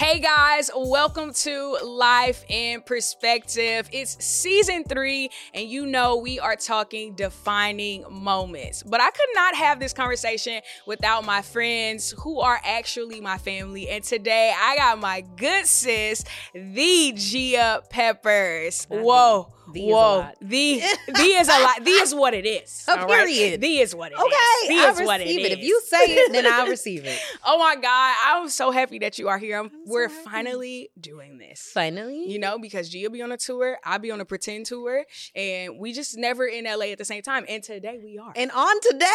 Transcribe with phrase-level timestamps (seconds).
[0.00, 3.86] Hey guys, welcome to Life in Perspective.
[3.92, 8.82] It's season three, and you know we are talking defining moments.
[8.82, 13.90] But I could not have this conversation without my friends who are actually my family.
[13.90, 16.24] And today I got my good sis,
[16.54, 18.86] the Gia Peppers.
[18.88, 19.52] Whoa.
[19.72, 19.80] The.
[19.88, 21.84] Is Whoa, the the is a lot.
[21.84, 22.84] The is what it is.
[22.88, 23.08] A all right?
[23.26, 23.60] period.
[23.60, 24.20] The is what it is.
[24.20, 25.52] Okay, The I'll is what it receive it.
[25.52, 27.18] If you say it, then I'll receive it.
[27.44, 29.58] Oh my God, I'm so happy that you are here.
[29.60, 30.22] I'm, we're happy.
[30.24, 31.70] finally doing this.
[31.72, 35.04] Finally, You know, because Gia be on a tour, I'll be on a pretend tour,
[35.34, 37.44] and we just never in LA at the same time.
[37.48, 38.32] And today we are.
[38.36, 39.06] and on today,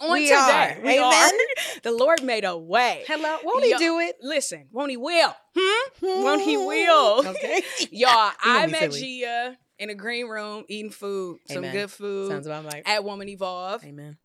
[0.00, 0.82] on we today, are.
[0.82, 1.04] we Amen.
[1.04, 1.30] are.
[1.82, 3.04] The Lord made a way.
[3.06, 4.16] hello, won't he do it?
[4.22, 5.34] Listen, won't he will?
[5.58, 5.90] Hmm?
[6.02, 7.26] Won't he will?
[7.26, 8.92] Okay, Y'all, I met.
[8.92, 12.82] Gia in a green room eating food, some good food sounds about right.
[12.86, 14.16] at Woman Evolve Amen.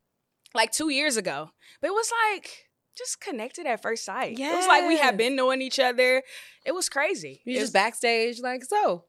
[0.54, 1.50] like two years ago.
[1.82, 4.38] But it was like just connected at first sight.
[4.40, 6.24] It was like we had been knowing each other.
[6.66, 7.41] It was crazy.
[7.46, 9.05] You just backstage, like so.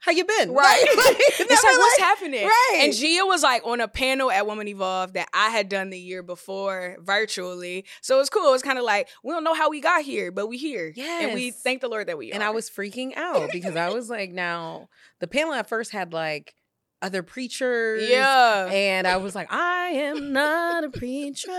[0.00, 0.52] How you been?
[0.52, 0.82] Right.
[0.86, 2.44] it's It's like, what's happening?
[2.44, 2.78] Right.
[2.80, 5.98] And Gia was like on a panel at Woman Evolve that I had done the
[5.98, 7.84] year before virtually.
[8.00, 8.48] So it was cool.
[8.48, 10.92] It was kind of like, we don't know how we got here, but we here.
[10.96, 12.46] And we thank the Lord that we and are.
[12.46, 14.88] And I was freaking out because I was like, now
[15.20, 16.54] the panel at first had like
[17.00, 18.08] other preachers.
[18.08, 18.66] Yeah.
[18.70, 21.50] And I was like, I am not a preacher.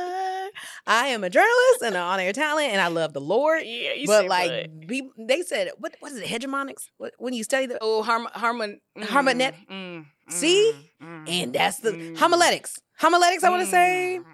[0.85, 3.61] I am a journalist and an on-air talent, and I love the Lord.
[3.65, 6.25] yeah, you but like, be, they said, what what is it?
[6.25, 6.89] Hegemonics?
[6.97, 10.73] What, when you study the oh, harm, harmon, mm, Harmonet- mm, See?
[11.01, 12.79] mm, mm, and that's the mm, homiletics.
[12.97, 13.43] Homiletics.
[13.43, 14.25] I want to say mm.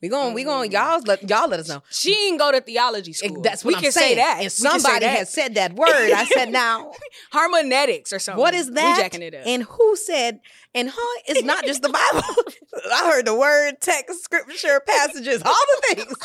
[0.00, 0.74] we going we going Mm.
[0.74, 1.82] y'all let y'all let us know.
[1.90, 3.40] She ain't go to theology school.
[3.42, 4.08] that's what we I'm can saying.
[4.10, 4.30] say that.
[4.32, 5.18] And We can say somebody that.
[5.18, 6.10] has said that word.
[6.12, 6.90] I said now.
[7.32, 8.40] Harmonetics or something.
[8.40, 8.96] What is that?
[8.96, 9.42] We jacking it up.
[9.46, 10.40] And who said,
[10.74, 12.26] and huh, it's not just the Bible.
[12.92, 16.06] I heard the word, text, scripture, passages, all the things.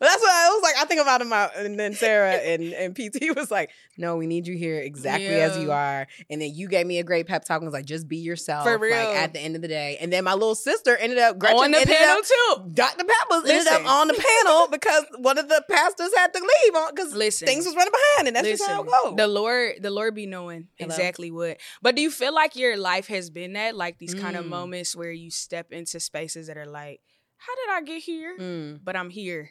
[0.00, 0.74] That's what I was like.
[0.82, 4.26] I think about it, my, and then Sarah and, and PT was like, no, we
[4.26, 6.08] need you here exactly as you are.
[6.28, 8.64] And then you gave me a great pep talk and was like, just be yourself.
[8.64, 8.96] For real.
[8.96, 9.98] Like at the end of the day.
[10.00, 12.70] And then my little sister ended up, Gretchen on the panel up, too.
[12.74, 13.04] Dr.
[13.04, 16.94] Peppers ended up on the panel because one of the pastors had to leave on
[16.94, 18.28] because things was running behind.
[18.28, 19.16] And that's just how it goes.
[19.16, 20.88] The Lord, the Lord be knowing Hello?
[20.92, 21.58] exactly what.
[21.82, 24.48] But do you feel like your life has been that, like these kind of Mm.
[24.48, 27.00] moments where you step into spaces that are like,
[27.36, 28.36] how did I get here?
[28.38, 28.80] Mm.
[28.82, 29.50] But I'm here.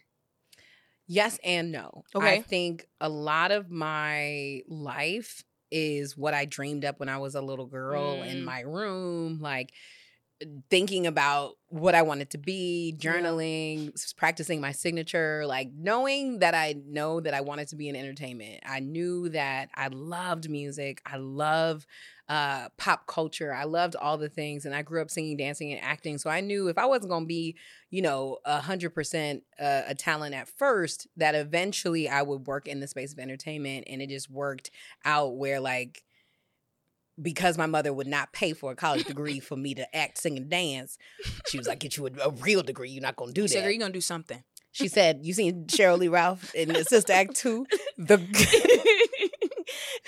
[1.07, 2.03] Yes and no.
[2.15, 2.37] Okay.
[2.37, 7.35] I think a lot of my life is what I dreamed up when I was
[7.35, 8.27] a little girl Mm.
[8.31, 9.73] in my room, like
[10.69, 16.55] thinking about what I wanted to be, journaling, s- practicing my signature, like knowing that
[16.55, 18.61] I know that I wanted to be in entertainment.
[18.65, 21.01] I knew that I loved music.
[21.05, 21.85] I love
[22.27, 23.53] uh, pop culture.
[23.53, 26.17] I loved all the things, and I grew up singing, dancing, and acting.
[26.17, 27.55] So I knew if I wasn't going to be,
[27.89, 32.67] you know, a hundred percent uh, a talent at first, that eventually I would work
[32.67, 34.71] in the space of entertainment, and it just worked
[35.05, 36.03] out where like.
[37.21, 40.37] Because my mother would not pay for a college degree for me to act, sing,
[40.37, 40.97] and dance,
[41.47, 42.89] she was like, "Get you a, a real degree.
[42.89, 44.43] You're not gonna do You that." said, are gonna do something?
[44.71, 47.65] She said, "You seen Sheryl Lee Ralph in Sister Act two?
[47.97, 48.17] The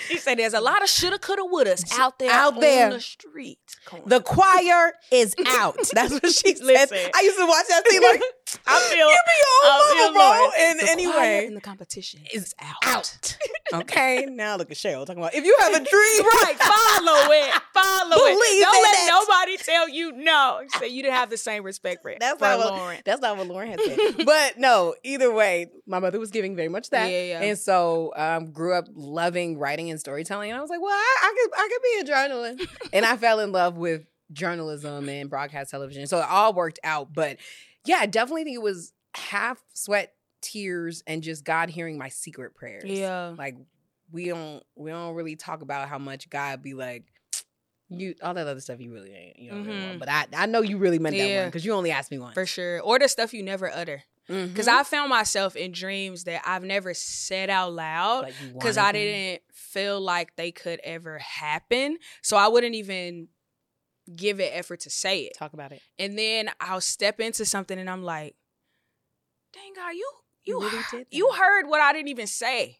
[0.07, 2.85] she said, "There's a lot of shoulda, coulda, wouldas out there, Out there.
[2.87, 3.59] on the street."
[3.91, 4.01] On.
[4.05, 6.89] the choir is out." That's what she said.
[7.15, 8.21] I used to watch that scene like,
[8.67, 9.31] I feel, "You be
[9.63, 12.83] I on feel mama, bro." And The anyway, in the competition is is out.
[12.85, 13.37] out.
[13.73, 16.55] okay, now look at Sheryl talking about if you have a dream, right.
[16.59, 17.61] Follow it.
[17.73, 19.07] Follow Believe Don't let it.
[19.09, 20.61] nobody tell you no.
[20.79, 23.03] So you didn't have the same respect for, That's for not what- Lauryn.
[23.03, 24.25] That's not what Lauryn had said.
[24.25, 27.11] but no, either way, my mother was giving very much that.
[27.11, 27.41] Yeah, yeah.
[27.41, 30.49] And so um grew up loving writing and storytelling.
[30.51, 32.89] And I was like, well, I, I could I could be a journalist.
[32.93, 36.07] and I fell in love with journalism and broadcast television.
[36.07, 37.13] So it all worked out.
[37.13, 37.37] But
[37.85, 42.55] yeah, I definitely think it was half sweat, tears, and just God hearing my secret
[42.55, 42.85] prayers.
[42.85, 43.35] Yeah.
[43.37, 43.55] Like
[44.11, 47.03] we don't we don't really talk about how much God be like,
[47.99, 49.83] you all that other stuff you really ain't you really Mhm.
[49.83, 49.99] want.
[49.99, 52.33] But I I know you really meant that one because you only asked me once.
[52.33, 52.81] For sure.
[52.81, 54.03] Or the stuff you never utter.
[54.27, 58.91] Because Because I found myself in dreams that I've never said out loud because I
[58.93, 61.97] didn't feel like they could ever happen.
[62.21, 63.27] So I wouldn't even
[64.15, 65.33] give it effort to say it.
[65.37, 65.81] talk about it.
[65.99, 68.35] And then I'll step into something and I'm like,
[69.53, 70.09] dang God, you
[70.45, 72.79] you really you heard what I didn't even say.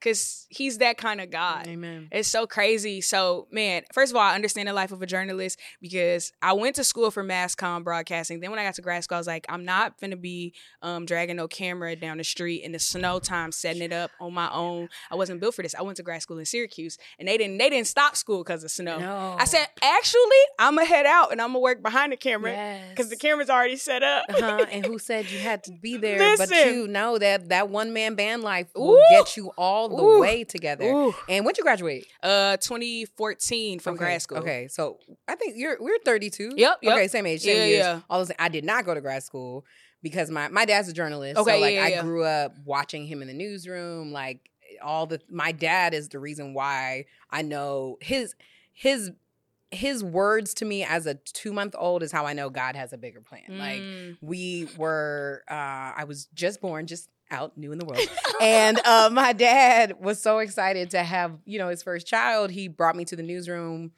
[0.00, 1.66] Because he's that kind of God.
[1.68, 2.08] Amen.
[2.10, 3.00] It's so crazy.
[3.02, 6.76] So, man, first of all, I understand the life of a journalist because I went
[6.76, 8.40] to school for mass com broadcasting.
[8.40, 11.04] Then when I got to grad school, I was like, I'm not gonna be um,
[11.04, 14.50] dragging no camera down the street in the snow time, setting it up on my
[14.50, 14.88] own.
[15.10, 15.74] I wasn't built for this.
[15.74, 18.64] I went to grad school in Syracuse, and they didn't they didn't stop school because
[18.64, 18.98] of snow.
[18.98, 19.36] No.
[19.38, 20.22] I said, actually,
[20.58, 23.76] I'm gonna head out and I'm gonna work behind the camera because the camera's already
[23.76, 24.24] set up.
[24.30, 24.64] Uh-huh.
[24.70, 26.36] And who said you had to be there?
[26.38, 29.02] But you know that that one man band life will Ooh.
[29.10, 30.20] get you all the Ooh.
[30.20, 30.84] way together.
[30.84, 31.14] Ooh.
[31.28, 32.06] And when would you graduate?
[32.22, 34.38] Uh, 2014 from Okay, grad school.
[34.38, 34.98] Okay, so
[35.28, 36.52] I think you're we're 32.
[36.56, 36.92] Yep, yep.
[36.94, 37.78] Okay, same age, same Yeah, years.
[37.84, 38.00] yeah.
[38.08, 39.64] All those, I did not go to grad school
[40.02, 41.38] because my my dad's a journalist.
[41.38, 42.02] Okay, so like yeah, I yeah.
[42.02, 44.12] grew up watching him in the newsroom.
[44.12, 44.50] Like
[44.82, 48.34] all the my dad is the reason why I know his
[48.72, 49.12] his
[49.72, 52.92] his words to me as a two month old is how I know God has
[52.92, 53.44] a bigger plan.
[53.58, 54.16] Like Mm.
[54.20, 55.54] we were uh
[55.96, 58.00] i was just born just out new in the world
[58.40, 62.68] and uh my dad was so excited to have you know his first child he
[62.68, 63.92] brought me to the newsroom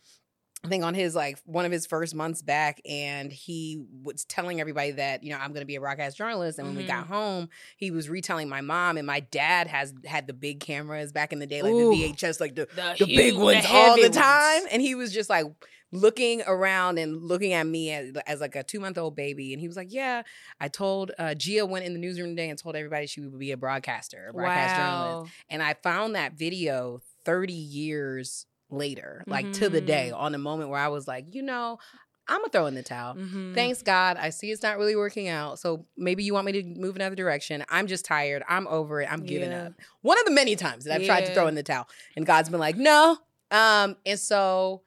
[0.65, 4.61] I think on his like one of his first months back, and he was telling
[4.61, 6.59] everybody that you know I'm going to be a broadcast journalist.
[6.59, 10.29] And when we got home, he was retelling my mom and my dad has had
[10.29, 11.91] the big cameras back in the day, like Ooh.
[11.91, 14.17] the VHS, like the the, the big ones the all the ones.
[14.17, 14.63] time.
[14.71, 15.47] And he was just like
[15.93, 19.53] looking around and looking at me as, as like a two month old baby.
[19.53, 20.23] And he was like, Yeah,
[20.61, 23.53] I told uh, Gia went in the newsroom today and told everybody she would be
[23.53, 25.33] a broadcaster, a broadcast journalist.
[25.51, 30.19] And I found that video 30 years later, like to the day, Mhm.
[30.19, 31.79] on a moment where I was like, You know,
[32.27, 33.17] I'm gonna throw in the towel.
[33.17, 33.53] Mhm.
[33.55, 34.17] Thanks God.
[34.17, 35.59] I see it's not really working out.
[35.59, 37.65] So maybe you want me to move another direction.
[37.69, 38.43] I'm just tired.
[38.49, 39.13] I'm over it.
[39.13, 39.65] I'm giving Yeah.
[39.67, 39.73] up.
[40.01, 41.87] One of the many times that I've tried to throw in the towel.
[42.17, 43.19] And God's been like, no.
[43.51, 44.83] Um, and so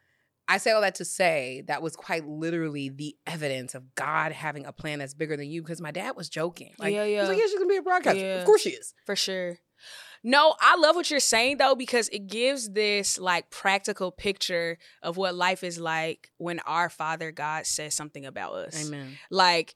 [0.47, 4.65] I say all that to say that was quite literally the evidence of God having
[4.65, 6.73] a plan that's bigger than you because my dad was joking.
[6.77, 7.43] Like, Yeah, He's like, yeah.
[7.43, 8.19] yeah, she's gonna be a broadcaster.
[8.19, 8.35] Yeah.
[8.39, 8.93] Of course she is.
[9.05, 9.57] For sure.
[10.27, 15.17] No, I love what you're saying though because it gives this like practical picture of
[15.17, 18.87] what life is like when our Father God says something about us.
[18.87, 19.17] Amen.
[19.29, 19.75] Like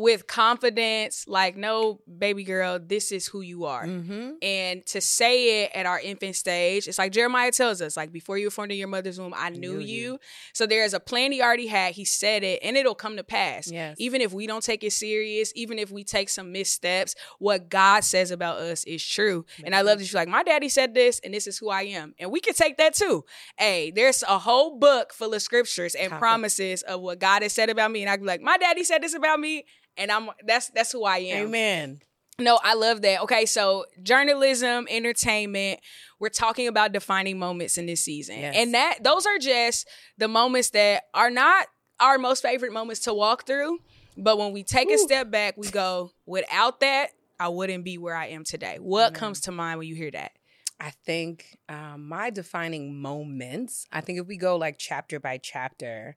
[0.00, 3.84] with confidence, like, no, baby girl, this is who you are.
[3.84, 4.32] Mm-hmm.
[4.42, 8.38] And to say it at our infant stage, it's like Jeremiah tells us, like, before
[8.38, 10.02] you were formed in your mother's womb, I knew, knew you.
[10.02, 10.20] you.
[10.54, 11.94] So there's a plan he already had.
[11.94, 13.70] He said it, and it'll come to pass.
[13.70, 13.96] Yes.
[13.98, 18.02] Even if we don't take it serious, even if we take some missteps, what God
[18.02, 19.44] says about us is true.
[19.64, 21.82] And I love that she's like, my daddy said this, and this is who I
[21.82, 22.14] am.
[22.18, 23.24] And we can take that too.
[23.58, 27.52] Hey, there's a whole book full of scriptures and Top promises of what God has
[27.52, 28.02] said about me.
[28.02, 29.64] And I can be like, my daddy said this about me,
[29.96, 31.48] and I'm that's that's who I am.
[31.48, 32.00] Amen.
[32.38, 33.20] No, I love that.
[33.22, 35.80] Okay, so journalism, entertainment,
[36.18, 38.38] we're talking about defining moments in this season.
[38.38, 38.54] Yes.
[38.56, 41.66] And that those are just the moments that are not
[42.00, 43.78] our most favorite moments to walk through,
[44.16, 48.16] but when we take a step back, we go, without that, I wouldn't be where
[48.16, 48.78] I am today.
[48.80, 49.14] What Amen.
[49.14, 50.32] comes to mind when you hear that?
[50.80, 56.16] I think um, my defining moments, I think if we go like chapter by chapter,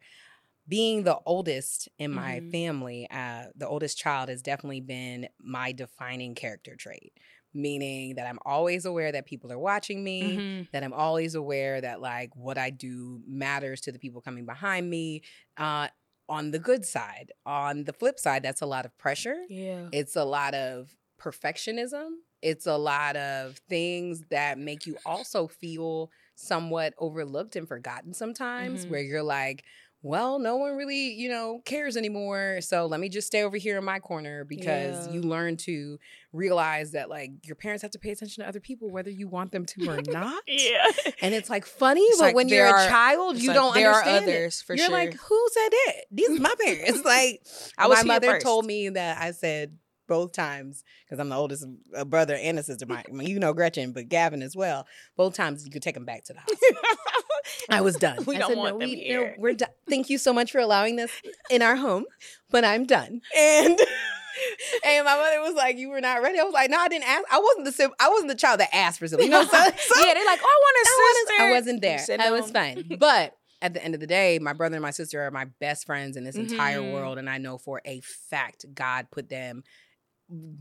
[0.67, 2.51] being the oldest in my Mhm.
[2.51, 7.13] family, uh, the oldest child has definitely been my defining character trait,
[7.53, 10.43] meaning that I'm always aware that people are watching me.
[10.43, 10.67] Mhm.
[10.71, 14.89] That I'm always aware that like what I do matters to the people coming behind
[14.89, 15.23] me.
[15.57, 15.89] Uh,
[16.29, 19.47] on the good side, on the flip side, that's a lot of pressure.
[19.47, 19.91] Yeah.
[19.91, 22.09] It's a lot of perfectionism.
[22.41, 28.85] It's a lot of things that make you also feel somewhat overlooked and forgotten sometimes,
[28.85, 28.89] Mhm.
[28.89, 29.63] where you're like,
[30.03, 32.59] well, no one really, you know, cares anymore.
[32.61, 35.13] So let me just stay over here in my corner because Yeah.
[35.13, 35.97] you learn to
[36.33, 39.51] realize that like your parents have to pay attention to other people whether you want
[39.53, 40.43] them to or not.
[40.47, 40.85] Yeah.
[41.21, 43.73] And it's like funny, It's but like when you're there a child, you like don't
[43.73, 44.35] there are understand it.
[44.35, 44.93] others, for you're sure.
[44.93, 45.93] like, who said that?
[46.11, 47.03] These are my parents.
[47.05, 47.41] like
[47.77, 48.45] I was my mother first.
[48.45, 51.65] told me that I said both times because I'm the oldest
[51.95, 52.85] a brother and a sister.
[52.89, 54.85] My, you know Gretchen, but Gavin as well.
[55.15, 56.49] Both times you could take them back to the house.
[57.69, 58.23] I was done.
[58.25, 59.69] We I don't said, want no, them we, no, here." we're done.
[59.89, 61.11] Thank you so much for allowing this
[61.49, 62.05] in our home,
[62.49, 63.21] but I'm done.
[63.37, 63.79] And
[64.85, 67.07] and my mother was like, "You were not ready." I was like, "No, I didn't
[67.07, 67.23] ask.
[67.31, 69.49] I wasn't the sim- I wasn't the child that asked for something." You know, so,
[69.49, 69.55] so
[70.05, 71.33] yeah, they're like, oh, I want a I sister.
[71.33, 71.97] wasn't, I wasn't there.
[71.99, 72.97] You said I was fine.
[72.99, 75.85] But at the end of the day, my brother and my sister are my best
[75.85, 76.93] friends in this entire Mhm.
[76.93, 77.17] world.
[77.17, 79.63] And I know for a fact God put them,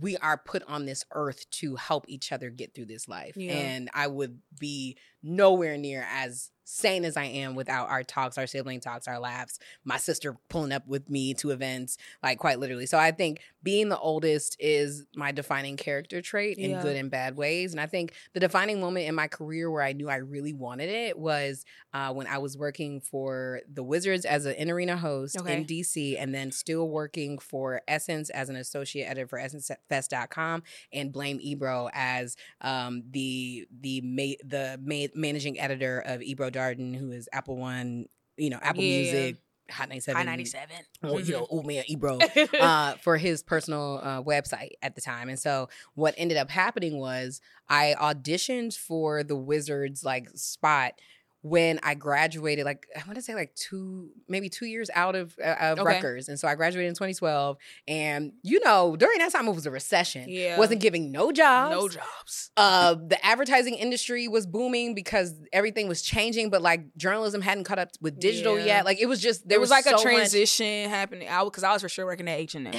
[0.00, 3.36] we are put on this earth to help each other get through this life.
[3.36, 3.52] Yeah.
[3.54, 8.46] And I would be nowhere near as sane as I am without our talks, our
[8.46, 12.86] sibling talks, our laughs, my sister pulling up with me to events, like quite literally.
[12.86, 16.82] So I think being the oldest is my defining character trait in Yeah.
[16.82, 17.72] good and bad ways.
[17.72, 20.88] And I think the defining moment in my career where I knew I really wanted
[20.88, 25.36] it was uh, when I was working for the Wizards as an in arena host
[25.38, 25.52] Okay.
[25.54, 30.62] in DC, and then still working for Essence as an associate editor for EssenceFest.com,
[30.92, 36.94] and Blame Ebro as um, the the ma- the ma- managing editor of Ebro Darden,
[36.96, 39.02] who is Apple One, you know, Apple Yeah.
[39.02, 39.36] Music,
[39.70, 40.76] Hot 97, I ninety seven.
[41.02, 42.56] well, you know, old man Ebro Mm-hmm.
[42.62, 45.28] uh, for his personal uh, website at the time.
[45.28, 50.94] And so what ended up happening was I auditioned for the Wizards like spot
[51.44, 55.34] when I graduated, like I want to say like two, maybe two years out of
[55.44, 55.94] uh, of Okay.
[55.94, 57.56] Rutgers, and so I graduated in 2012.
[57.88, 60.26] And you know, during that time it was a recession.
[60.28, 60.56] Yeah.
[60.56, 61.74] wasn't giving no jobs.
[61.74, 62.50] no jobs.
[62.56, 67.78] Uh, the advertising industry was booming because everything was changing, but like journalism hadn't caught
[67.80, 68.66] up with digital Yeah.
[68.66, 68.84] yet.
[68.84, 71.28] Like it was just there There was like so a much- transition happening.
[71.28, 72.74] I because I was for sure working at H and M.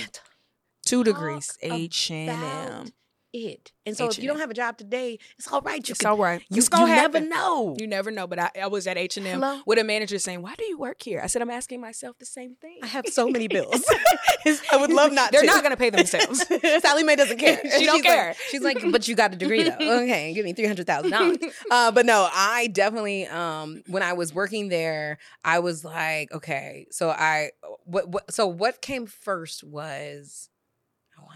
[0.85, 1.47] Two degrees.
[1.61, 3.02] Talk
[3.33, 3.51] H and M.
[3.51, 3.71] about it.
[3.85, 4.27] And so if you H&M.
[4.33, 5.85] don't have a job today, it's all right.
[5.87, 6.41] You It's can, all right.
[6.49, 7.75] you, it's gonna you never know.
[7.77, 8.27] You never know.
[8.27, 10.77] But I, I was at H and M with a manager saying, "Why do you
[10.77, 13.83] work here?" I said, "I'm asking myself the same thing." I have so many bills.
[14.71, 15.47] I would love not They're to.
[15.47, 16.45] not gonna pay themselves.
[16.81, 17.59] Sallie Mae doesn't care.
[17.77, 18.35] She don't She's like- care.
[18.51, 19.75] she's like, but you got a degree though.
[20.03, 21.37] Okay, give me three hundred thousand dollars.
[21.71, 23.25] Uh, but no, I definitely.
[23.27, 27.51] Um, when I was working there, I was like, okay, so I
[27.85, 30.49] what, what so what came first was.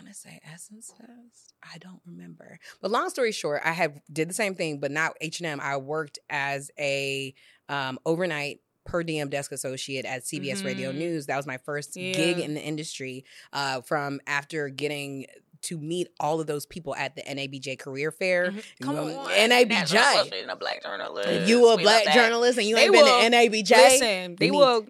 [0.07, 1.53] I want to say Essence Fest.
[1.61, 2.59] I don't remember.
[2.81, 5.59] But long story short, I have did the same thing, but not H and M.
[5.61, 7.33] I worked as a
[7.67, 10.97] um, overnight per diem desk associate at CBS Radio Mhm.
[10.97, 11.25] News.
[11.25, 12.13] That was my first Yeah.
[12.13, 13.25] gig in the industry.
[13.51, 15.25] Uh, from after getting
[15.63, 18.51] to meet all of those people at the NABJ Career Fair.
[18.51, 18.55] Mhm.
[18.55, 19.69] You Come know, on, NABJ.
[19.69, 21.31] National Association Black Journalists.
[21.31, 24.35] If you a We black journalist and you They ain't been will- to NABJ, Listen,
[24.39, 24.87] they you need- will.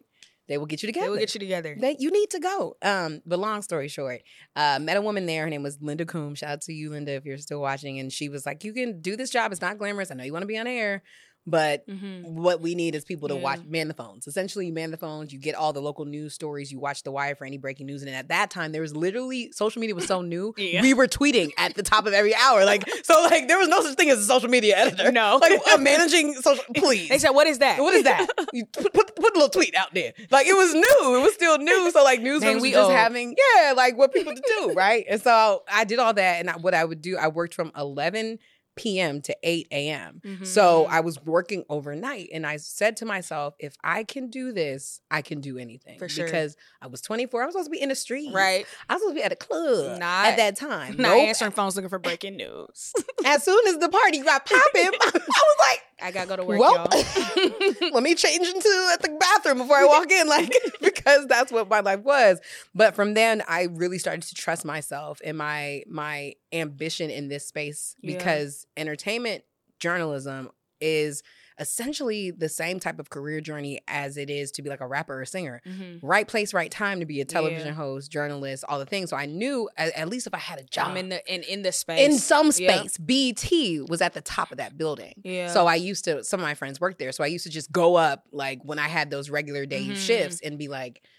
[0.47, 1.05] They will get you together.
[1.05, 1.75] They will get you together.
[1.79, 2.77] They, you need to go.
[2.81, 4.21] Um, but long story short,
[4.55, 5.43] uh, met a woman there.
[5.43, 6.39] Her name was Linda Coombs.
[6.39, 7.99] Shout out to you, Linda, if you're still watching.
[7.99, 9.51] And she was like, "You can do this job.
[9.51, 10.11] It's not glamorous.
[10.11, 11.03] I know you want to be on air,
[11.47, 12.23] but Mhm.
[12.25, 13.41] what we need is people to Yeah.
[13.41, 14.27] watch man the phones.
[14.27, 15.31] Essentially, you man the phones.
[15.31, 16.71] You get all the local news stories.
[16.71, 18.01] You watch the wire for any breaking news.
[18.03, 20.53] And at that time, there was literally social media was so new.
[20.67, 20.81] Yeah.
[20.81, 22.65] We were tweeting at the top of every hour.
[22.65, 25.11] Like so, like there was no such thing as a social media editor.
[25.11, 25.37] No.
[25.41, 26.63] like uh, managing social.
[26.75, 27.79] Please, They said, "What is that?
[27.79, 28.27] what is that?
[28.53, 30.13] You put, put, put a little tweet out there.
[30.31, 31.15] Like it was new.
[31.17, 31.91] It was still new.
[31.91, 32.91] So like newsrooms Man, we just old.
[32.93, 35.05] having yeah, like what people to do, right?
[35.09, 37.71] And so I did all that, and I, what I would do, I worked from
[37.77, 38.39] 11
[38.77, 39.21] p.m.
[39.23, 40.21] to 8 a.m.
[40.43, 40.89] So Mhm.
[40.89, 45.21] I was working overnight, and I said to myself, if I can do this, I
[45.21, 45.99] can do anything.
[45.99, 46.25] For sure.
[46.25, 47.41] Because I was 24.
[47.43, 48.33] I was supposed to be in the street.
[48.33, 50.95] right, I was supposed to be at a club Not- at that time.
[50.97, 51.27] not Nope.
[51.27, 52.93] answering phones looking for breaking news.
[53.25, 55.81] As soon as the party got popping, I was like.
[56.01, 57.91] I gotta go to work, Well, y'all.
[57.93, 61.69] let me change into at the bathroom before I walk in, like because that's what
[61.69, 62.39] my life was.
[62.75, 67.47] But from then, I really started to trust myself and my my ambition in this
[67.47, 68.17] space Yeah.
[68.17, 69.43] because entertainment
[69.79, 70.49] journalism
[70.81, 71.23] is
[71.59, 75.19] essentially the same type of career journey as it is to be like a rapper
[75.21, 75.61] or singer.
[75.67, 75.99] Mhm.
[76.01, 77.73] Right place, right time to be a television Yeah.
[77.73, 79.09] host, journalist, all the things.
[79.09, 81.43] So I knew at, at least if I had a job I'm in the in
[81.43, 81.99] in the space.
[82.07, 82.97] in some space.
[82.97, 85.13] BT was at the top of that building.
[85.23, 85.51] Yeah.
[85.51, 87.11] So I used to, some of my friends worked there.
[87.11, 89.95] So I used to just go up like when I had those regular day Mhm.
[89.95, 91.09] shifts and be like, "Wow,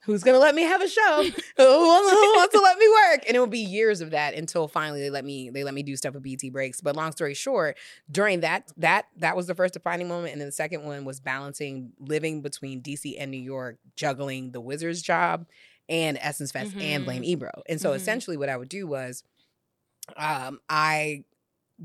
[0.00, 1.22] who's going to let me have a show?
[1.56, 3.24] who, wants, who wants to let me work?
[3.26, 5.82] And it would be years of that until finally they let me, they let me
[5.82, 6.80] do stuff with BT breaks.
[6.80, 7.76] But long story short,
[8.10, 10.32] during that, that, that was the first defining moment.
[10.32, 14.60] And then the second one was balancing living between DC and New York, juggling the
[14.60, 15.46] Wizards job
[15.88, 17.50] and Essence Fest and Blame Ebro.
[17.68, 17.96] And so Mhm.
[17.96, 19.24] essentially what I would do was
[20.16, 21.24] um, I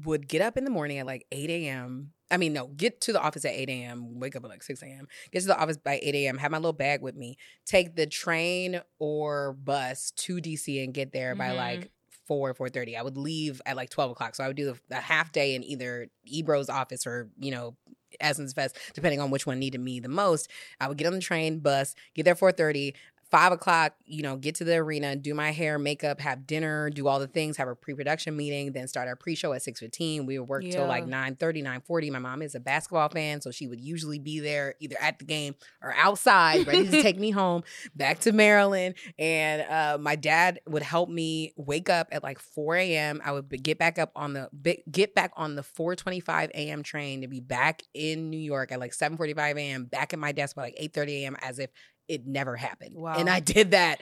[0.05, 2.13] would get up in the morning at like 8 a.m.
[2.33, 4.81] I mean, no, get to the office at 8 a.m., wake up at like 6
[4.83, 7.95] a.m., get to the office by 8 a.m., have my little bag with me, take
[7.95, 11.55] the train or bus to DC and get there by Mhm.
[11.55, 11.91] like
[12.27, 14.95] 4 4.30 i would leave at like 12 o'clock so i would do the, the
[14.95, 17.75] half day in either ebro's office or you know
[18.21, 20.49] essence fest depending on which one needed me the most
[20.79, 22.93] i would get on the train bus get there 4.30
[23.33, 27.07] five o'clock, you know, get to the arena, do my hair, makeup, have dinner, do
[27.07, 30.27] all the things, have a pre-production meeting, then start our pre-show at 6.15.
[30.27, 31.29] We would work till like Yeah.
[31.31, 32.11] 9.30, 9.40.
[32.11, 35.25] My mom is a basketball fan, so she would usually be there either at the
[35.25, 37.63] game or outside, ready to take me home
[37.95, 38.93] back to Maryland.
[39.17, 43.19] And uh, my dad would help me wake up at like 4 a.m.
[43.25, 44.47] I would get back up on the
[44.91, 46.83] get back on the 4:25 a.m.
[46.83, 49.85] train to be back in New York at like 7:45 a.m.
[49.85, 51.37] Back at my desk by like 8:30 a.m.
[51.41, 51.71] as if
[52.07, 52.95] it never happened.
[52.95, 53.15] Wow.
[53.17, 54.01] And I did that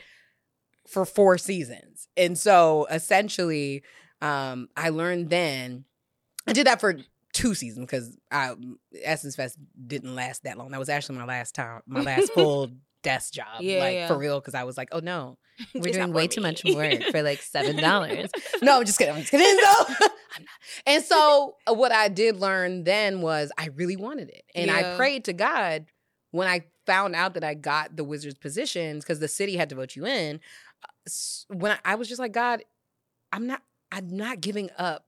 [0.88, 2.08] for four seasons.
[2.18, 3.84] And so essentially,
[4.22, 5.86] um, I learned then,
[6.48, 6.96] I did that for
[7.34, 8.56] two seasons because I
[9.04, 10.72] Essence Fest didn't last that long.
[10.72, 12.72] That was actually my last time, my last full
[13.04, 14.08] desk job, Yeah, like yeah.
[14.08, 14.40] for real.
[14.40, 15.38] Because I was like, oh no,
[15.76, 18.30] we're It's doing way too much work for like seven dollars.
[18.62, 19.14] no, I'm just kidding.
[19.14, 19.46] I'm just kidding.
[19.64, 20.12] So, I'm not.
[20.86, 24.94] And so, what I did learn then was I really wanted it, and Yeah.
[24.94, 25.86] I prayed to God
[26.32, 29.76] when I found out that I got the Wizards positions because the city had to
[29.76, 30.40] vote you in.
[30.84, 32.64] uh, When I, I was just like, God,
[33.32, 33.62] I'm not.
[33.94, 35.06] I'm not giving up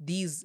[0.00, 0.44] these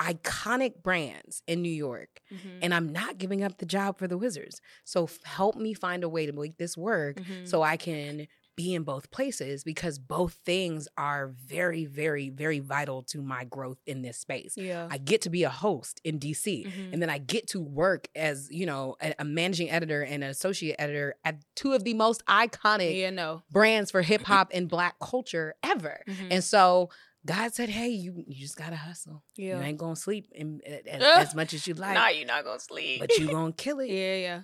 [0.00, 2.58] iconic brands in New York, Mhm.
[2.62, 4.60] and I'm not giving up the job for the Wizards.
[4.84, 7.46] So f- help me find a way to make this work Mhm.
[7.48, 8.26] so I can
[8.56, 13.78] be in both places because both things are very, very, very vital to my growth
[13.86, 14.54] in this space.
[14.56, 14.88] yeah.
[14.90, 16.64] I get to be a host in DC.
[16.66, 16.92] Mhm.
[16.94, 20.30] And then I get to work as, you know, a, a managing editor and an
[20.30, 23.42] associate editor at two of the most iconic yeah, no.
[23.50, 26.00] brands for hip hop and black culture ever.
[26.08, 26.28] Mhm.
[26.30, 26.88] And so
[27.26, 29.24] God said, "Hey, you you just gotta hustle.
[29.36, 29.58] yeah.
[29.58, 32.60] You ain't gonna sleep in, as, as much as you like, nah, you're not gonna
[32.60, 33.00] sleep.
[33.00, 34.34] but you gonna kill it." yeah, yeah.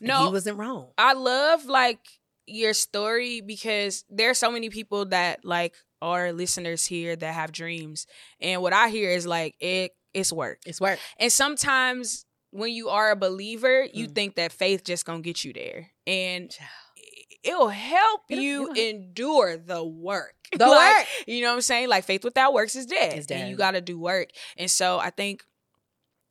[0.00, 0.90] And No, he wasn't wrong.
[0.98, 2.00] I love like
[2.46, 7.52] your story because there are so many people that like are listeners here that have
[7.52, 8.06] dreams,
[8.40, 9.92] and what I hear is like it.
[10.14, 10.98] It's work, It's work.
[11.18, 14.14] and sometimes when you are a believer, you Mm.
[14.14, 16.50] think that faith just gonna get you there, and
[17.42, 20.34] it'll help It'll- you it'll- endure the work.
[20.52, 21.06] The Like, work.
[21.26, 21.88] You know what I'm saying?
[21.88, 23.18] Like faith without works is dead.
[23.18, 24.30] Is And you got to do work.
[24.56, 25.44] And so I think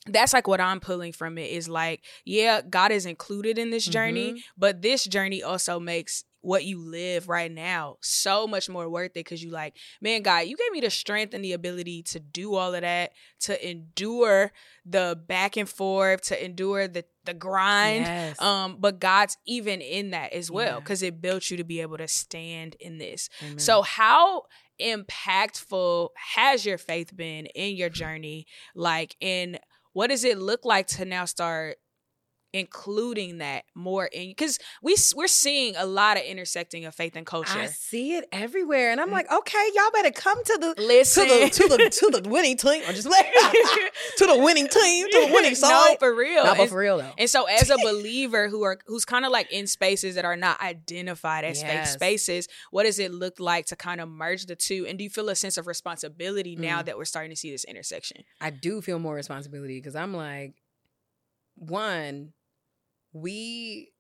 [0.07, 3.85] that's like what I'm pulling from it is like, yeah, God is included in this
[3.85, 4.39] journey, Mhm.
[4.57, 9.13] but this journey also makes what you live right now so much more worth it
[9.15, 12.53] because you like, man, God, you gave me the strength and the ability to do
[12.53, 14.51] all of that, to endure
[14.85, 18.05] the back and forth, to endure the the grind.
[18.05, 18.39] Yes.
[18.39, 20.79] Um, but God's even in that as well Yeah.
[20.81, 23.27] because it built you to be able to stand in this.
[23.41, 23.57] Amen.
[23.57, 24.43] So, how
[24.79, 28.45] impactful has your faith been in your journey?
[28.75, 29.59] Like, and
[29.95, 31.77] what does it look like to now start
[32.55, 34.29] including that more in?
[34.29, 37.59] Because we we're seeing a lot of intersecting of faith and culture.
[37.59, 41.39] I see it everywhere, and I'm like, okay, y'all better come to the Listen to
[41.39, 43.25] the to the to the winning team, or just like
[44.17, 46.43] to the winning team, to the winning no, for real.
[46.45, 47.12] no, but for real though.
[47.17, 50.38] And so, as a believer who are who's kind of like in spaces that are
[50.38, 54.55] not identified as faith spaces, what does it look like to kind of merge the
[54.55, 54.85] two?
[54.88, 56.85] And do you feel a sense of responsibility now Mm.
[56.85, 58.24] that we're starting to see this intersection?
[58.41, 60.53] I do feel more responsibility because I'm like,
[61.55, 62.33] one,
[63.15, 63.91] we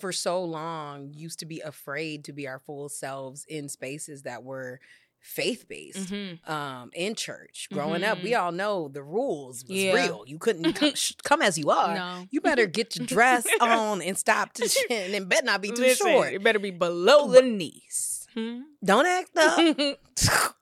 [0.00, 4.42] for so long used to be afraid to be our full selves in spaces that
[4.42, 4.80] were
[5.20, 6.12] faith based.
[6.12, 6.50] Mm-hmm.
[6.52, 9.94] Um, in church, growing up, we all know the rules was Yeah.
[9.94, 10.24] real.
[10.26, 11.94] You couldn't come, sh- come as you are.
[11.94, 12.26] No.
[12.30, 15.80] You better get your dress on and stop to chin and better not be too
[15.82, 16.32] Listen, short.
[16.34, 18.13] It better be below the knees.
[18.34, 18.60] Hmm?
[18.84, 19.30] Don't act
[20.28, 20.56] up.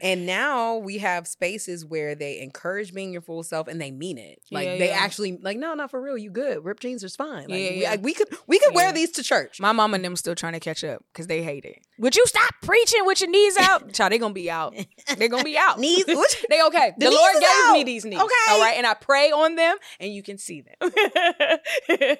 [0.00, 4.16] and now we have spaces where they encourage being your full self and they mean
[4.18, 4.40] it.
[4.50, 4.96] Like Yeah, they yeah.
[4.98, 6.16] actually like, no, not for real.
[6.16, 6.64] You good.
[6.64, 7.48] Ripped jeans is fine.
[7.48, 8.76] Like, Yeah, we, like, we could we could Yeah.
[8.76, 9.60] wear these to church.
[9.60, 11.78] My mom and them still trying to catch up because they hate it.
[11.98, 13.92] Would you stop preaching with your knees out?
[13.94, 14.74] Child, they gonna be out.
[15.16, 15.78] They're gonna be out.
[15.80, 16.42] Knees- what?
[16.48, 16.92] they okay.
[16.98, 18.20] The The, Lord is gave me these knees.
[18.20, 18.34] Okay.
[18.50, 18.74] All right.
[18.76, 20.90] And I pray on them and you can see them.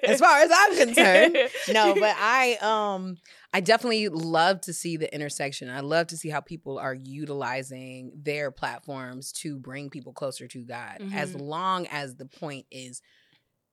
[0.03, 1.37] as far as I'm concerned.
[1.71, 3.17] no, but I um
[3.55, 5.69] I definitely love to see the intersection.
[5.69, 10.61] I love to see how people are utilizing their platforms to bring people closer to
[10.65, 11.01] God.
[11.13, 11.39] As Mhm.
[11.39, 13.01] long as the point is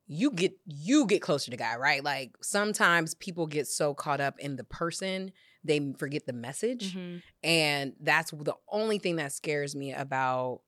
[0.07, 2.05] you get you get closer to God, right?
[2.05, 5.33] Like sometimes people get so caught up in the person,
[5.65, 6.95] they forget the message.
[6.95, 7.23] Mhm.
[7.43, 10.61] And that's the only thing that scares me about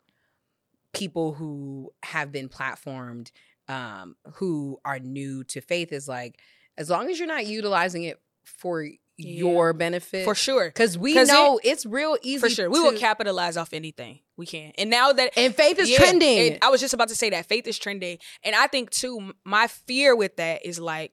[0.93, 3.31] people who have been platformed,
[3.69, 6.41] um, who are new to faith is like,
[6.77, 10.25] as long as you're not utilizing it for your benefit.
[10.25, 10.67] For sure.
[10.67, 12.39] Because we know it's real easy.
[12.41, 12.69] For sure.
[12.71, 14.21] We to- will capitalize off anything.
[14.37, 14.73] We can.
[14.77, 16.59] And now that And faith is Yeah, trending.
[16.63, 18.19] I was just about to say that faith is trending.
[18.43, 21.13] And I think too, my fear with that is like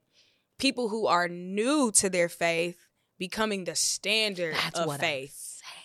[0.57, 2.77] people who are new to their faith
[3.19, 5.37] becoming the standard That's of faith.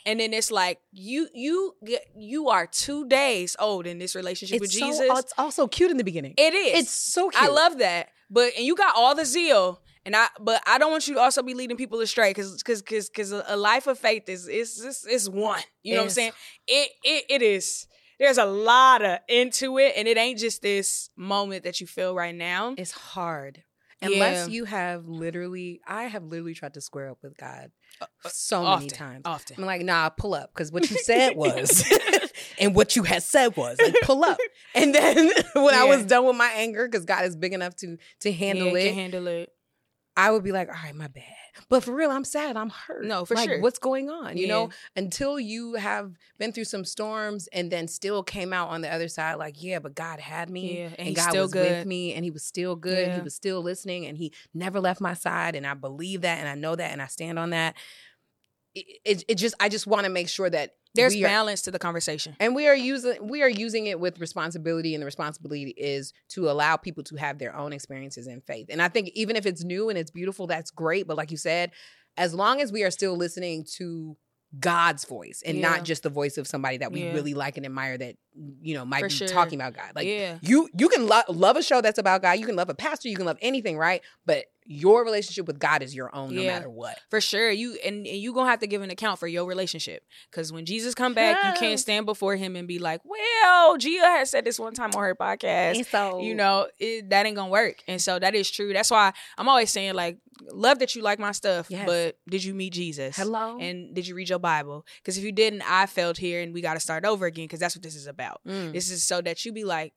[0.07, 1.75] And then it's like you you
[2.17, 5.19] you are two days old in this relationship with It's so- Jesus.
[5.19, 6.35] it's also cute in the beginning.
[6.39, 6.85] it is.
[6.85, 7.43] It's so cute.
[7.43, 8.09] I love that.
[8.31, 9.81] But and you got all the zeal.
[10.07, 12.81] And I but I don't want you to also be leading people astray because because
[12.81, 15.61] because because a life of faith is is is, is one.
[15.83, 16.33] You know what I'm saying?
[16.67, 17.89] It it it is.
[18.19, 22.15] There's a lot of into it, and it ain't just this moment that you feel
[22.15, 22.75] right now.
[22.79, 23.63] It's hard.
[24.01, 24.53] Unless Yeah.
[24.55, 28.75] you have literally, I have literally tried to square up with God Uh, so many
[28.75, 29.23] often, times.
[29.25, 29.57] Often.
[29.59, 30.53] I'm like, nah, pull up.
[30.55, 31.83] Because what you said was,
[32.61, 34.39] and what you had said was, like, pull up.
[34.75, 37.97] And then when I was done with my anger, because God is big enough to
[38.21, 39.51] to handle yeah, it, handle it.
[40.17, 41.25] I would be like, all right, my bad.
[41.69, 42.57] But for real, I'm sad.
[42.57, 43.05] I'm hurt.
[43.05, 43.61] No, for like, sure.
[43.61, 44.37] What's going on?
[44.37, 48.81] You know, until you have been through some storms and then still came out on
[48.81, 50.79] the other side, like, yeah, but God had me.
[50.79, 53.09] Yeah, and And, God still was with me and he was still good.
[53.09, 53.17] Yeah.
[53.17, 55.55] He was still listening and he never left my side.
[55.55, 57.75] And I believe that and I know that and I stand on that.
[58.75, 61.63] It, it, it just, I just want to make sure that There's we are- balance
[61.63, 62.35] to the conversation.
[62.41, 66.49] and we are using we are using it with responsibility and the responsibility is to
[66.51, 69.63] allow people to have their own experiences in faith and i think even if it's
[69.65, 71.71] new and it's beautiful that's great but like you said
[72.17, 74.17] as long as we are still listening to
[74.61, 75.69] god's voice and Yeah.
[75.71, 77.13] not just the voice of somebody that we Yeah.
[77.13, 78.17] really like and admire that
[78.63, 79.29] you know might For be sure.
[79.29, 80.39] talking about god like yeah.
[80.41, 83.09] you you can lo- love a show that's about god you can love a pastor
[83.09, 86.55] you can love anything right but your relationship with god is your own no Yeah.
[86.55, 89.27] matter what For sure, you and, and you gonna have to give an account for
[89.29, 93.01] your relationship because when Jesus come back, you can't stand before him and be like,
[93.05, 97.11] "Well, Gia had said this one time on her podcast." and so You know, it,
[97.11, 98.73] that ain't gonna work, and so that is true.
[98.73, 100.19] That's why I'm always saying, like,
[100.51, 101.87] love that you like my stuff, Yes.
[101.87, 103.17] but did you meet Jesus?
[103.17, 104.85] hello And did you read your Bible?
[104.99, 107.45] Because if you didn't, I failed here, and we got to start over again.
[107.45, 108.41] Because that's what this is about.
[108.47, 108.73] Mm.
[108.73, 109.93] This is so that you be like,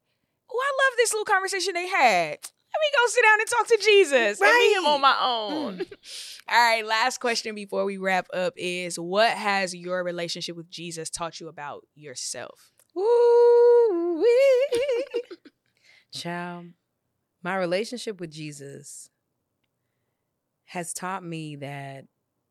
[0.51, 2.37] "Oh, I love this little conversation they had.
[2.79, 5.77] Let me go sit down and talk to Jesus and meet him on my own."
[5.79, 5.93] Mm.
[6.49, 11.09] All right, last question before we wrap up is: What has your relationship with Jesus
[11.09, 12.71] taught you about yourself?
[12.97, 14.25] Ooh,
[16.13, 16.67] Child,
[17.43, 19.09] my relationship with Jesus
[20.65, 22.05] has taught me that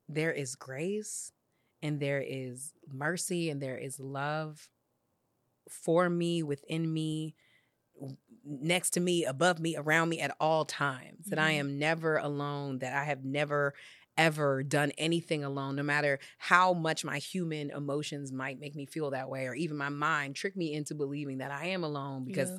[0.09, 1.33] there is grace
[1.83, 4.69] and there is mercy and there is love
[5.69, 7.35] for me, within me,
[8.49, 11.29] next to me, above me, around me at all times.
[11.29, 11.59] That I Mhm.
[11.61, 13.75] am never alone, that I have never
[14.17, 19.11] ever done anything alone, no matter how much my human emotions might make me feel
[19.11, 22.57] that way, or even my mind trick me into believing that I am alone because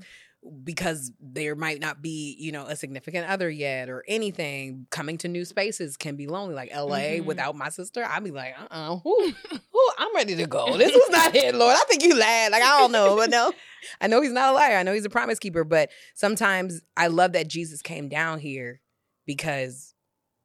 [0.63, 4.87] because there might not be, you know, a significant other yet or anything.
[4.89, 6.55] Coming to new spaces can be lonely.
[6.55, 7.25] Like LA Mhm.
[7.25, 9.31] without my sister, I'd be like, uh uh who,
[9.71, 10.77] who, I'm ready to go.
[10.77, 11.75] This was not it, Lord.
[11.77, 12.51] I think you lied.
[12.51, 13.51] Like, I don't know, but no.
[14.01, 14.77] I know he's not a liar.
[14.77, 18.81] I know he's a promise keeper, but sometimes I love that Jesus came down here
[19.25, 19.93] because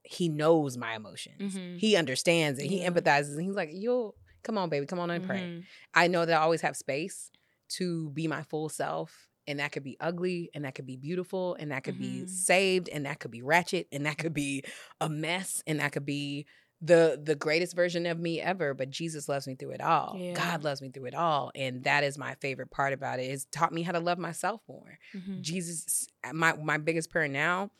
[0.02, 1.54] he knows my emotions.
[1.54, 1.78] Mhm.
[1.78, 2.66] He understands it.
[2.66, 2.90] He Yeah.
[2.90, 3.34] empathizes.
[3.36, 5.38] And he's like, yo, come on, baby, come on and pray.
[5.40, 5.64] Mhm.
[5.94, 7.30] I know that I always have space
[7.76, 9.28] to be my full self.
[9.46, 12.28] And that could be ugly, and that could be beautiful, and that could be Mhm.
[12.28, 14.64] saved, and that could be ratchet, and that could be
[15.00, 16.46] a mess, and that could be
[16.80, 18.74] the the greatest version of me ever.
[18.74, 20.16] But Jesus loves me through it all.
[20.18, 20.34] Yeah.
[20.34, 23.24] God loves me through it all, and that is my favorite part about it.
[23.24, 24.98] It's taught me how to love myself more.
[25.14, 25.40] Mhm.
[25.40, 27.70] Jesus, my my biggest prayer now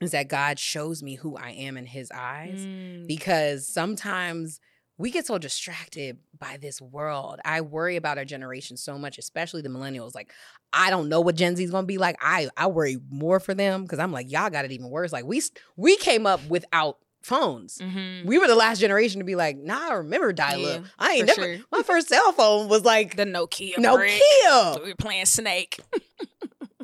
[0.00, 3.06] is that God shows me who I am in His eyes Mm.
[3.06, 4.58] because sometimes
[4.98, 7.40] we get so distracted by this world.
[7.44, 10.14] I worry about our generation so much, especially the millennials.
[10.14, 10.32] Like,
[10.72, 12.16] I don't know what Gen Z is gonna be like.
[12.20, 15.12] I I worry more for them because I'm like, y'all got it even worse.
[15.12, 15.42] Like we
[15.76, 17.78] we came up without phones.
[17.78, 18.24] Mhm.
[18.26, 20.80] We were the last generation to be like, nah, I remember dial up.
[20.82, 21.40] Yeah, I ain't never.
[21.40, 21.56] sure.
[21.70, 23.74] My first cell phone was like The Nokia.
[23.76, 24.20] brick.
[24.44, 24.82] Nokia.
[24.82, 25.78] We were playing Snake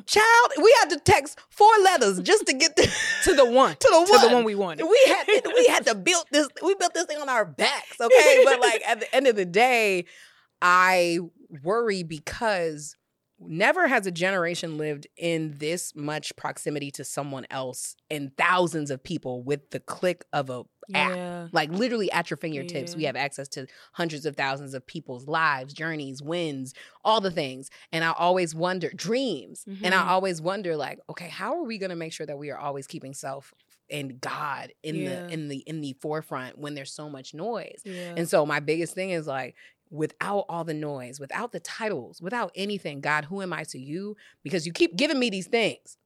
[0.09, 2.91] Child, we had to text four letters just to get the,
[3.25, 3.75] to the one.
[3.79, 4.83] to the one To the one we wanted.
[4.85, 8.41] we had we had to build this we built this thing on our backs okay
[8.43, 10.05] but like at the end of the day
[10.61, 11.19] i
[11.63, 12.95] worry because
[13.39, 19.01] never has a generation lived in this much proximity to someone else and thousands of
[19.03, 20.63] people with the click of a
[20.93, 21.47] app Yeah.
[21.51, 25.73] like literally at your fingertips we have access to hundreds of thousands of people's lives
[25.73, 26.73] journeys wins
[27.03, 30.07] all the things and i always wonder dreams and i Mhm.
[30.07, 32.87] always wonder like okay how are we going to make sure that we are always
[32.87, 33.53] keeping self
[33.91, 35.27] and god in Yeah.
[35.27, 38.13] the in the in the forefront when there's so much noise Yeah.
[38.17, 39.55] and so my biggest thing is like
[39.91, 44.15] without all the noise without the titles without anything god who am i to you
[44.43, 45.97] because you keep giving me these things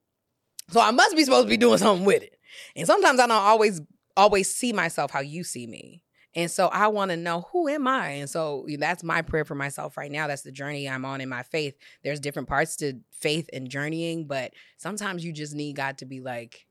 [0.70, 2.40] so i must be supposed to be doing something with it
[2.78, 3.82] and sometimes i don't always
[4.16, 6.04] always see myself how you see me
[6.36, 9.56] and so i want to know who am i and so that's my prayer for
[9.56, 12.94] myself right now that's the journey i'm on in my faith there's different parts to
[13.12, 16.66] faith and journeying but sometimes you just need god to be like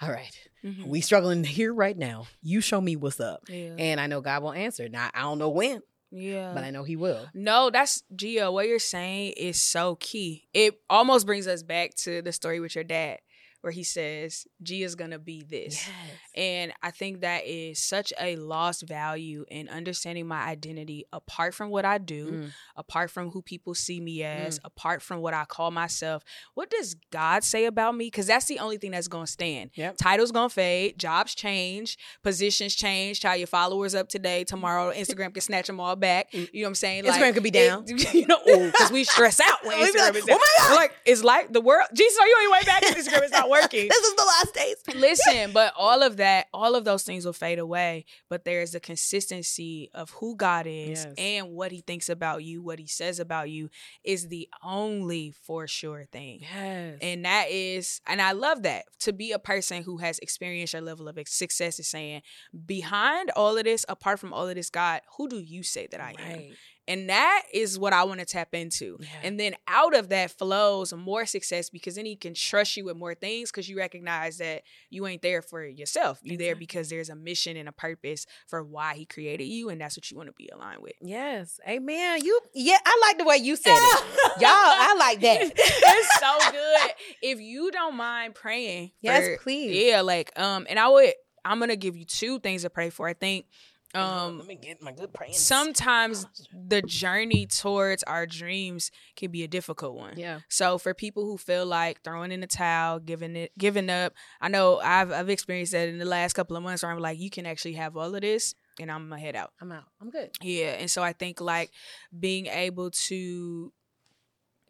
[0.00, 0.86] all right Mhm.
[0.86, 3.74] we struggling here right now you show me what's up yeah.
[3.78, 5.82] and i know god will answer now i don't know when
[6.16, 6.52] yeah.
[6.54, 7.26] but I know he will.
[7.34, 8.52] No, that's Gia.
[8.52, 10.44] What you're saying is so key.
[10.54, 13.18] It almost brings us back to the story with your dad,
[13.64, 15.88] where he says G is gonna be this.
[16.36, 21.70] And I think that is such a lost value in understanding my identity apart from
[21.70, 22.50] what I do, Mm.
[22.76, 26.22] apart from who people see me as, apart from what I call myself.
[26.52, 28.06] What does God say about me?
[28.08, 29.70] Because that's the only thing that's to stand.
[29.74, 29.96] Yep.
[29.96, 33.20] Titles to fade, jobs change, positions change.
[33.20, 36.34] Try your followers up today, tomorrow Instagram can snatch them all back.
[36.34, 37.04] You know what I'm saying?
[37.04, 37.84] Instagram could be down.
[37.86, 40.38] it- you know, because we stress out when Instagram like, is down.
[40.38, 41.86] "Oh my God." Like, it's like the world.
[41.94, 42.82] Jesus, are you on your way back?
[42.82, 43.88] Instagram is not working.
[43.88, 44.76] this is the last days.
[44.96, 48.04] Listen, but all of that, all of those things will fade away.
[48.28, 51.14] But there's a consistency of who God is Yes.
[51.18, 53.70] and what He thinks about you, what He says about you
[54.04, 56.40] is the only for sure thing.
[56.42, 56.98] Yes.
[57.00, 60.82] And that is, and I love that to be a person who has experienced your
[60.82, 62.22] level of success is saying,
[62.66, 66.00] behind all of this, apart from all of this, God, who do you say that
[66.00, 66.42] I am?
[66.86, 68.98] And that is what I want to tap into.
[69.00, 69.06] Yeah.
[69.22, 72.96] And then out of that flows more success because then he can trust you with
[72.96, 76.18] more things because you recognize that you ain't there for yourself.
[76.22, 79.80] You're there because there's a mission and a purpose for why he created you, and
[79.80, 80.92] that's what you want to be aligned with.
[81.00, 81.58] Yes.
[81.66, 82.22] Amen.
[82.22, 84.04] You yeah, I like the way you said it.
[84.40, 85.40] Y'all, I like that.
[85.56, 86.90] it's so good.
[87.22, 89.84] If you don't mind praying, Yes, for- please.
[89.86, 91.12] Yeah, like um, and I would.
[91.46, 93.06] I'm gonna give you two things to pray for.
[93.06, 93.46] I think
[93.94, 95.34] um Let me get my good praying.
[95.34, 100.14] sometimes the journey towards our dreams can be a difficult one.
[100.16, 100.40] Yeah.
[100.48, 104.48] So for people who feel like throwing in the towel, giving it, giving up, I
[104.48, 107.30] know I've I've experienced that in the last couple of months where I'm like, you
[107.30, 109.52] can actually have all of this, and I'm gonna head out.
[109.60, 109.84] I'm out.
[110.00, 110.30] I'm good.
[110.42, 111.70] Yeah, and so I think like
[112.18, 113.72] being able to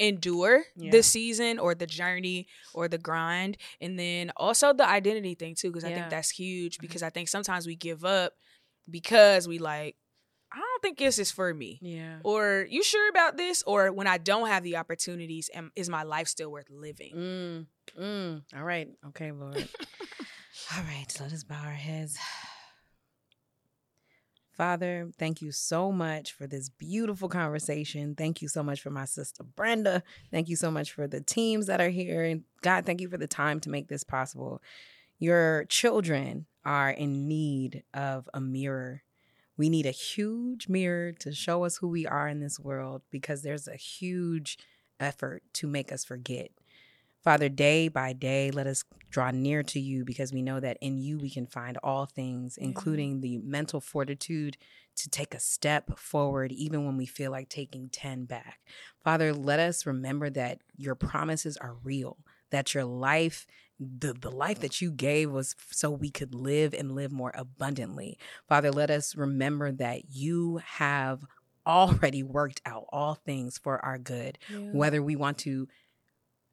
[0.01, 0.91] endure Yeah.
[0.91, 5.69] the season or the journey or the grind and then also the identity thing too
[5.71, 8.33] because I think that's huge because I think sometimes we give up
[8.91, 9.97] because we like
[10.53, 12.19] I don't think this is for me Yeah.
[12.23, 16.05] or you sure about this or when I don't have the opportunities am, is my
[16.05, 17.67] life still worth living Mm,
[18.01, 18.43] mm.
[18.57, 18.89] All right.
[19.09, 19.57] Okay, Lord.
[20.77, 21.07] All right.
[21.21, 22.17] Let us bow our heads.
[24.53, 28.15] Father, thank you so much for this beautiful conversation.
[28.15, 30.05] Thank you so much for my sister Brenda.
[30.31, 32.23] Thank you so much for the teams that are here.
[32.23, 34.63] And God, thank you for the time to make this possible.
[35.19, 39.03] Your children are in need of a mirror.
[39.57, 43.43] We need a huge mirror to show us who we are in this world because
[43.43, 44.59] there's a huge
[44.99, 46.51] effort to make us forget.
[47.23, 50.99] Father, day by day, let us draw near to you because we know that in
[50.99, 54.59] you we can find all things, including the mental fortitude
[54.97, 58.61] to take a step forward, even when we feel like taking 10 back.
[59.03, 62.19] Father, let us remember that your promises are real,
[62.51, 63.47] that your life,
[63.79, 68.19] the, the life that you gave was so we could live and live more abundantly.
[68.49, 71.25] Father, let us remember that you have
[71.67, 74.39] already worked out all things for our good
[74.73, 75.67] whether we want to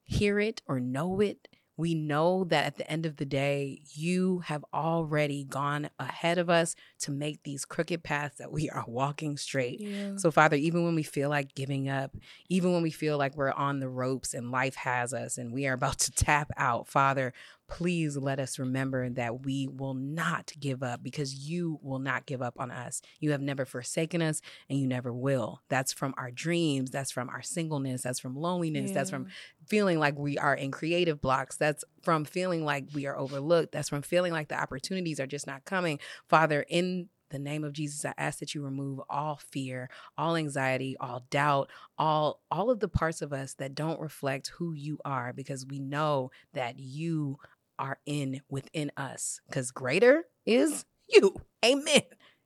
[0.04, 1.48] hear it or know it,
[1.82, 6.48] we know that at the end of the day, you have already gone ahead of
[6.48, 9.82] us to make these crooked paths that we are walking straight.
[9.82, 10.16] yeah.
[10.16, 12.16] So, Father, even when we feel like giving up,
[12.50, 15.66] even when we feel like we're on the ropes and life has us and we
[15.66, 17.34] are about to tap out, Father,
[17.72, 22.42] please let us remember that we will not give up because you will not give
[22.42, 23.02] up on us.
[23.22, 25.62] You have never forsaken us and you never will.
[25.70, 29.28] That's from our dreams, that's from our singleness, that's from loneliness, that's from
[29.66, 31.56] feeling like we are in creative blocks.
[31.56, 33.72] That's from feeling like we are overlooked.
[33.72, 36.00] That's from feeling like the opportunities are just not coming.
[36.28, 40.96] Father, in the name of Jesus, I ask that you remove all fear, all anxiety,
[41.00, 45.34] all doubt, all all of the parts of us that don't reflect who you are
[45.34, 47.40] because we know that you
[47.82, 51.36] are in within us cuz greater is you.
[51.66, 52.04] Amen.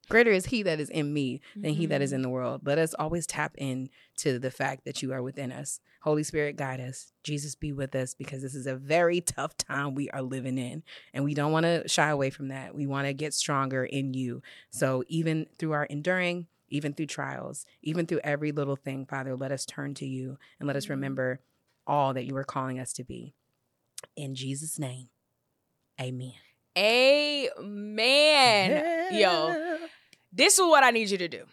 [0.08, 2.62] Greater is he that is in me than he that is in the world.
[2.64, 5.80] Let us always tap in to the fact that you are within us.
[6.04, 7.12] Holy Spirit, guide us.
[7.24, 10.84] Jesus, be with us because this is a very tough time we are living in.
[11.14, 12.76] And we don't want to shy away from that.
[12.76, 14.44] We want to get stronger in you.
[14.70, 19.52] So, even through our enduring, even through trials, even through every little thing, Father, let
[19.52, 20.90] us turn to you and let us Mhm.
[20.92, 21.40] remember
[21.88, 23.34] all that you are calling us to be.
[24.16, 25.10] In Jesus' name,
[26.00, 26.34] amen.
[26.78, 27.54] Amen.
[29.14, 29.78] Yo,
[30.34, 31.46] this is what I need you to do.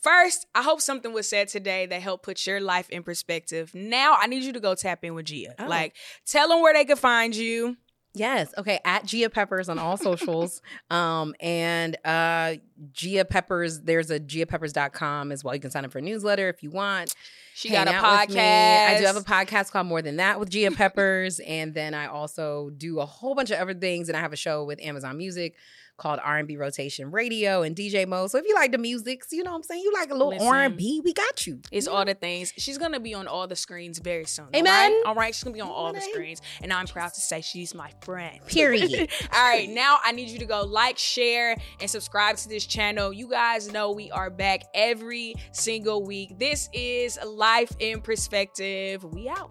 [0.00, 3.74] First, I hope something was said today that helped put your life in perspective.
[3.74, 5.54] Now, I need you to go tap in with Gia.
[5.58, 5.66] Oh.
[5.66, 5.94] Like,
[6.26, 7.76] tell them where they can find you.
[8.12, 8.52] Yes.
[8.58, 8.80] Okay.
[8.84, 10.62] At Gia Peppers on all socials.
[10.90, 12.54] um, and uh
[12.92, 15.54] Gia Peppers, there's a giapeppers.com as well.
[15.54, 17.14] You can sign up for a newsletter if you want.
[17.54, 18.40] She Hang got a out with me.
[18.40, 18.88] podcast.
[18.88, 21.40] I do have a podcast called More Than That with Gia Peppers.
[21.40, 24.08] and then I also do a whole bunch of other things.
[24.08, 25.54] And I have a show with Amazon Music
[26.00, 28.26] called R&B Rotation Radio and DJ Mo.
[28.26, 29.82] So if you like the music, you know what I'm saying?
[29.84, 30.48] You like a little Listen.
[30.48, 31.60] R&B, we got you.
[31.70, 32.52] It's all the things.
[32.56, 34.48] She's gonna be on all the screens very soon.
[34.54, 34.64] Amen.
[34.64, 35.02] right?
[35.06, 37.74] All right, she's gonna be on all the screens, and I'm proud to say she's
[37.74, 38.40] my friend.
[38.46, 39.10] Period.
[39.32, 43.12] all right, now I need you to go like, share, and subscribe to this channel.
[43.12, 46.38] You guys know we are back every single week.
[46.38, 49.04] This is Life in Perspective.
[49.04, 49.50] We out.